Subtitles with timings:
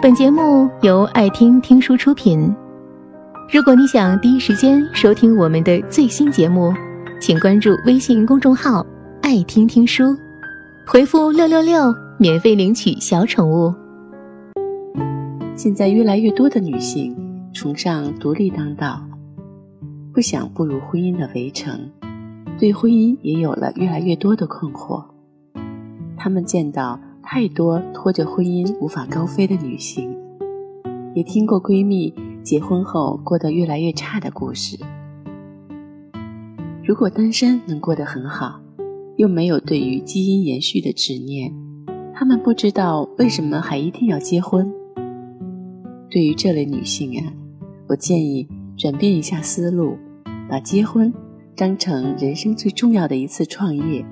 [0.00, 2.54] 本节目由爱听听书出品。
[3.52, 6.72] 如果你想第一时间收听我们的最新节目，
[7.20, 8.86] 请关注微信公众号
[9.22, 10.16] “爱听听书”，
[10.86, 13.74] 回复“六六六”免费领取小宠物。
[15.56, 19.04] 现在越来越多的女性崇尚独立当道，
[20.14, 21.90] 不想步入婚姻的围城，
[22.56, 25.04] 对婚姻也有了越来越多的困惑。
[26.16, 27.00] 她们见到。
[27.30, 30.16] 太多拖着婚姻无法高飞的女性，
[31.14, 34.78] 也听过闺蜜结婚后过得越来越差的故事。
[36.82, 38.58] 如果单身能过得很好，
[39.18, 41.52] 又没有对于基因延续的执念，
[42.14, 44.72] 她们不知道为什么还一定要结婚。
[46.08, 47.30] 对于这类女性啊，
[47.88, 49.98] 我建议转变一下思路，
[50.48, 51.12] 把结婚
[51.54, 54.02] 当成人生最重要的一次创业，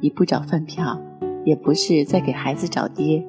[0.00, 1.02] 你不找饭票。
[1.46, 3.24] 也不是在给孩子找爹，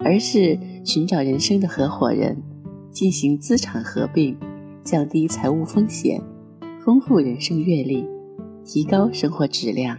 [0.00, 2.42] 而是寻找人生的合伙人，
[2.90, 4.34] 进行资产合并，
[4.82, 6.22] 降低财务风险，
[6.82, 8.06] 丰富人生阅历，
[8.64, 9.98] 提高生活质量。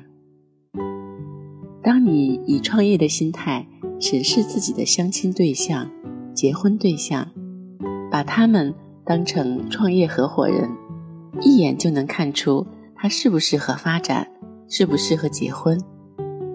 [1.83, 3.67] 当你以创业的心态
[3.99, 5.88] 审视自己的相亲对象、
[6.33, 7.27] 结婚对象，
[8.09, 8.73] 把他们
[9.05, 10.67] 当成创业合伙人，
[11.41, 14.27] 一眼就能看出他适不适合发展，
[14.67, 15.80] 适不适合结婚。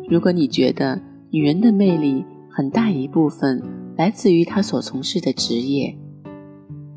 [0.09, 3.61] 如果你觉得女人的魅力很大一部分
[3.97, 5.99] 来自于她所从事的职业，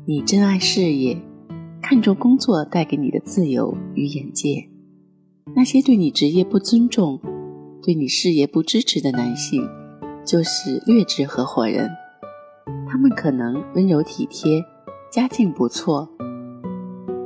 [0.06, 1.20] 你珍爱事业，
[1.82, 4.68] 看重工作带给你的自由与眼界，
[5.56, 7.20] 那些对你职业不尊重、
[7.82, 9.68] 对你事业不支持的男性，
[10.24, 11.90] 就是劣质合伙人。
[12.88, 14.62] 他们可能温柔体贴，
[15.10, 16.08] 家境不错，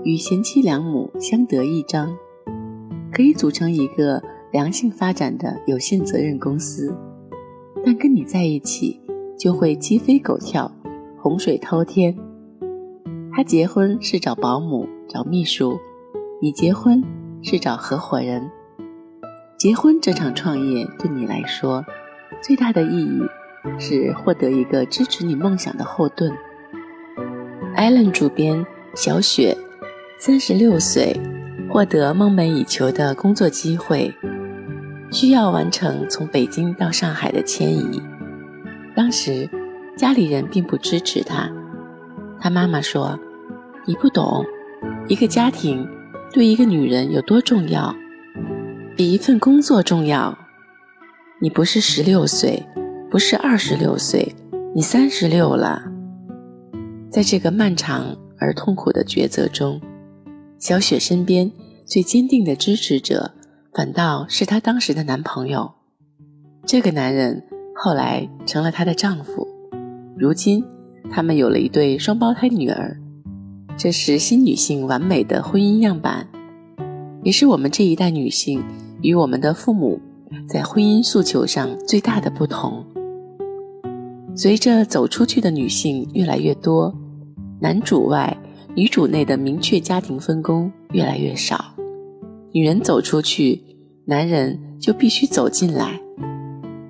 [0.02, 2.16] 与贤妻良母相得益彰，
[3.12, 4.22] 可以组成一个。
[4.54, 6.96] 良性发展的有限责任公司，
[7.84, 9.00] 但跟你在一起
[9.36, 10.70] 就会鸡飞狗跳、
[11.18, 12.16] 洪水滔天。
[13.32, 15.76] 他结婚是找保姆、找秘书，
[16.40, 17.02] 你结婚
[17.42, 18.48] 是找合伙人。
[19.58, 21.84] 结婚这场创业对你来说，
[22.40, 23.22] 最大的意义
[23.80, 26.32] 是获得一个支持你梦想的后盾。
[27.74, 28.64] 艾伦主编
[28.94, 29.58] 小雪，
[30.16, 31.20] 三十六岁，
[31.68, 34.14] 获得梦寐以求的工作机会。
[35.10, 38.02] 需要完成从北京到上海的迁移，
[38.96, 39.48] 当时
[39.96, 41.50] 家里人并不支持他。
[42.40, 43.18] 他妈妈说
[43.86, 44.44] ：“你不懂，
[45.08, 45.88] 一个家庭
[46.32, 47.94] 对一个女人有多重要，
[48.96, 50.36] 比一份工作重要。
[51.40, 52.62] 你不是十六岁，
[53.10, 54.34] 不是二十六岁，
[54.74, 55.82] 你三十六了。”
[57.08, 59.80] 在这个漫长而痛苦的抉择中，
[60.58, 61.50] 小雪身边
[61.86, 63.30] 最坚定的支持者。
[63.74, 65.72] 反倒是她当时的男朋友，
[66.64, 67.42] 这个男人
[67.74, 69.48] 后来成了她的丈夫。
[70.16, 70.64] 如今，
[71.10, 72.96] 他们有了一对双胞胎女儿，
[73.76, 76.28] 这是新女性完美的婚姻样板，
[77.24, 78.62] 也是我们这一代女性
[79.02, 80.00] 与我们的父母
[80.48, 82.86] 在婚姻诉求上最大的不同。
[84.36, 86.94] 随着走出去的女性越来越多，
[87.58, 88.36] 男主外
[88.76, 91.73] 女主内的明确家庭分工越来越少。
[92.56, 93.60] 女人走出去，
[94.04, 96.00] 男人就必须走进来，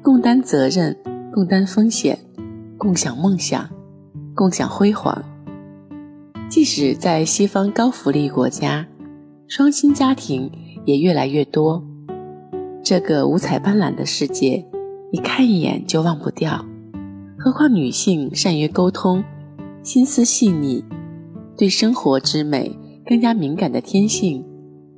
[0.03, 0.95] 共担责任，
[1.33, 2.19] 共担风险，
[2.77, 3.67] 共享梦想，
[4.35, 5.25] 共享辉煌。
[6.51, 8.87] 即使在西方高福利国家，
[9.49, 10.53] 双薪家庭
[10.85, 11.83] 也越来越多。
[12.83, 14.63] 这个五彩斑斓的世界，
[15.11, 16.63] 你看一眼就忘不掉。
[17.39, 19.25] 何况女性善于沟通，
[19.83, 20.85] 心思细腻，
[21.57, 24.45] 对生活之美更加敏感的天性。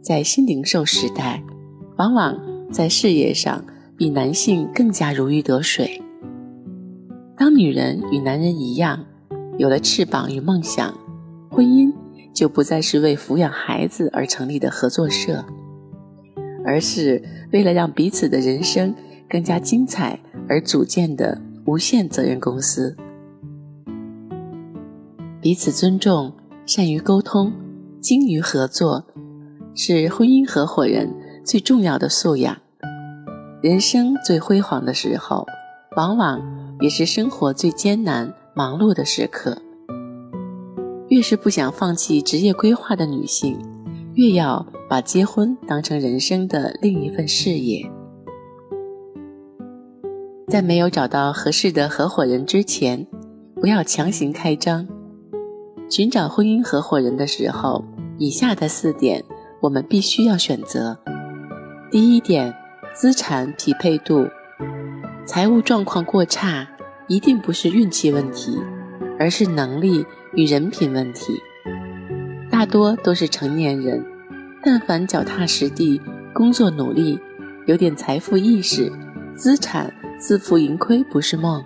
[0.07, 1.43] 在新零售时代，
[1.97, 2.41] 往往
[2.71, 3.65] 在事业上
[3.97, 6.01] 比男性更加如鱼得水。
[7.37, 9.05] 当女人与男人一样，
[9.59, 10.97] 有了翅膀与梦想，
[11.51, 11.93] 婚姻
[12.33, 15.45] 就不再是为抚养孩子而成立的合作社，
[16.65, 17.21] 而是
[17.53, 18.95] 为了让彼此的人生
[19.29, 20.17] 更加精彩
[20.49, 22.97] 而组建的无限责任公司。
[25.41, 26.33] 彼此尊重，
[26.65, 27.53] 善于沟通，
[28.01, 29.05] 精于合作。
[29.79, 31.15] 是婚姻合伙人
[31.45, 32.57] 最重要的素养。
[33.61, 35.47] 人生最辉煌的时候，
[35.99, 36.41] 往往
[36.81, 39.61] 也是生活最艰难、忙碌的时刻。
[41.09, 43.59] 越是不想放弃职业规划的女性，
[44.15, 47.87] 越要把结婚当成人生的另一份事业。
[50.49, 53.07] 在没有找到合适的合伙人之前，
[53.57, 54.89] 不要强行开张。
[55.91, 57.85] 寻找婚姻合伙人的时候，
[58.17, 59.23] 以下的四点。
[59.61, 60.99] 我们必须要选择：
[61.91, 62.55] 第一点，
[62.95, 64.29] 资产匹配度，
[65.27, 66.67] 财务状况过差，
[67.09, 68.61] 一定不是运气问题，
[69.19, 70.05] 而是能力
[70.35, 71.41] 与人品问题。
[72.51, 74.05] 大多都是成年人，
[74.63, 76.01] 但凡脚踏实地、
[76.33, 77.19] 工作努力，
[77.67, 78.93] 有点财富意识，
[79.35, 81.63] 资产自负盈亏不是梦。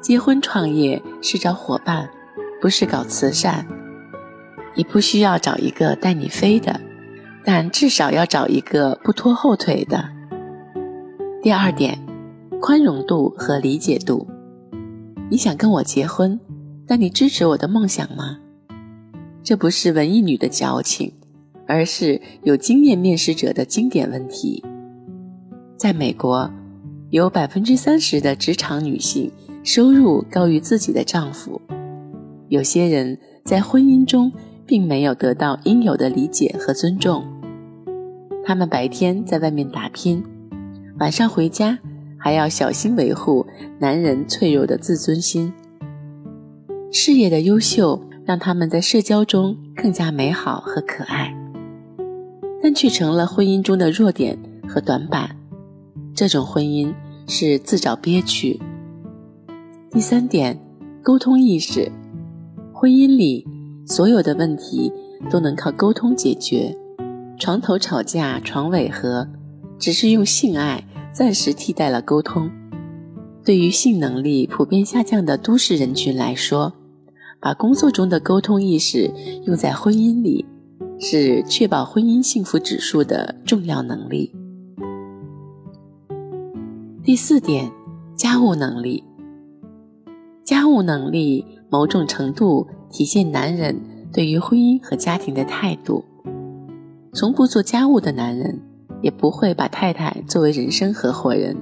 [0.00, 2.08] 结婚创业是找伙伴，
[2.60, 3.66] 不是搞慈善。
[4.74, 6.80] 你不需要找一个带你飞的，
[7.44, 10.08] 但至少要找一个不拖后腿的。
[11.42, 11.98] 第二点。
[12.62, 14.28] 宽容度和理解度。
[15.30, 16.38] 你想跟我结婚，
[16.86, 18.36] 但你支持我的梦想吗？
[19.42, 21.10] 这不是文艺女的矫情，
[21.66, 24.62] 而是有经验面试者的经典问题。
[25.78, 26.50] 在美国，
[27.08, 29.32] 有百分之三十的职场女性
[29.64, 31.58] 收入高于自己的丈夫。
[32.48, 34.30] 有些人在婚姻中
[34.70, 37.24] 并没有得到应有的理解和尊重。
[38.44, 40.22] 他们白天在外面打拼，
[41.00, 41.76] 晚上回家。
[42.22, 43.46] 还要小心维护
[43.78, 45.50] 男人脆弱的自尊心。
[46.92, 51.34] 事业的优秀让他们在社交中更加美好和可爱，
[52.62, 54.38] 但却成了婚姻中的弱点
[54.68, 55.34] 和短板。
[56.14, 56.92] 这种婚姻
[57.26, 58.60] 是自找憋屈。
[59.90, 60.60] 第三点，
[61.02, 61.90] 沟通意识。
[62.74, 63.46] 婚姻里
[63.90, 64.92] 所有的问题
[65.28, 66.72] 都能靠沟通解决，
[67.40, 69.26] 床头吵架床尾和，
[69.80, 70.84] 只是用性爱。
[71.12, 72.48] 暂时替代了沟通。
[73.44, 76.72] 对于性能力普遍下降的都市人群来说，
[77.40, 79.10] 把工作中的沟通意识
[79.44, 80.46] 用在婚姻里，
[81.00, 84.32] 是确保婚姻幸福指数的重要能力。
[87.02, 87.68] 第四点，
[88.14, 89.02] 家务能力。
[90.50, 93.80] 家务能力某种程度体现男人
[94.12, 96.04] 对于婚姻和家庭的态度。
[97.12, 98.60] 从不做家务的男人。
[99.00, 101.56] 也不会把太太作为人生合伙人，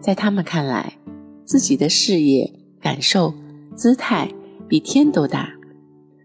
[0.00, 0.96] 在他们看来，
[1.44, 2.50] 自己的事业、
[2.80, 3.34] 感受、
[3.76, 4.26] 姿态
[4.66, 5.50] 比天都大，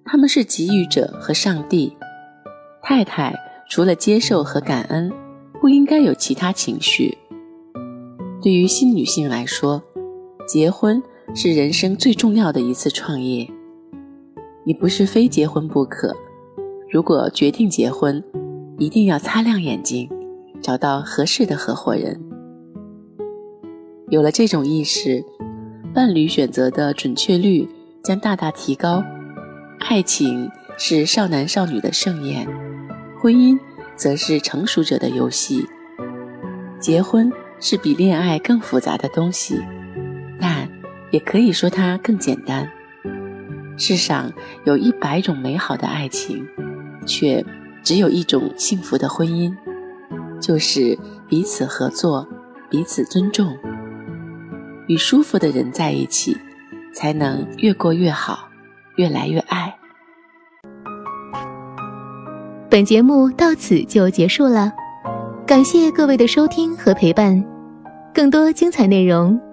[0.06, 1.92] 他们是给予者和上帝。
[2.82, 3.36] 太太
[3.70, 5.12] 除了接受和感恩，
[5.60, 7.18] 不应该有其他情绪。
[8.42, 9.84] 对于新女性来说，
[10.48, 11.04] 结婚
[11.36, 13.48] 是人生最重要的一次创业。
[14.64, 16.16] 你不是非结婚不可，
[16.90, 18.24] 如果决定结婚。
[18.80, 20.08] 一定要擦亮眼睛，
[20.62, 22.22] 找到合适的合伙人。
[24.10, 25.26] 有了这种意识，
[25.96, 27.68] 伴侣选择的准确率
[28.04, 29.04] 将大大提高。
[29.80, 30.48] 爱情
[30.78, 32.48] 是少男少女的盛宴，
[33.20, 33.58] 婚姻
[33.96, 35.66] 则是成熟者的游戏。
[36.80, 39.60] 结婚是比恋爱更复杂的东西，
[41.18, 42.70] 也可以说它更简单。
[43.76, 44.32] 世上
[44.66, 46.48] 有一百种美好的爱情，
[47.08, 47.44] 却。
[47.84, 49.56] 只有一种幸福的婚姻，
[50.42, 50.98] 就是
[51.30, 52.28] 彼此合作、
[52.70, 53.56] 彼此尊重，
[54.88, 56.36] 与舒服的人在一起，
[56.94, 58.50] 才能越过越好，
[58.98, 59.74] 越来越爱。
[62.70, 64.74] 本节目到此就结束了，
[65.46, 67.42] 感谢各位的收听和陪伴。
[68.14, 69.40] 更多精彩内容，